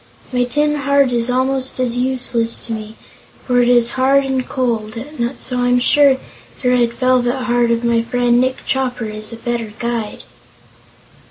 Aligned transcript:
My 0.33 0.45
tin 0.45 0.77
heart 0.77 1.11
is 1.11 1.29
almost 1.29 1.79
as 1.79 1.95
useless 1.95 2.57
to 2.65 2.73
me, 2.73 2.95
for 3.45 3.61
it 3.61 3.69
is 3.69 3.91
hard 3.91 4.23
and 4.25 4.49
cold, 4.49 4.95
so 5.41 5.59
I'm 5.59 5.77
sure 5.79 6.17
the 6.63 6.69
red 6.69 6.93
velvet 6.93 7.43
heart 7.43 7.69
of 7.69 7.83
my 7.83 8.01
friend 8.01 8.41
Nick 8.41 8.65
Chopper 8.65 9.05
is 9.05 9.31
a 9.31 9.35
better 9.35 9.73
guide." 9.77 10.23